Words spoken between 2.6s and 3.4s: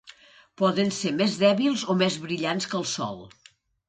que el sol.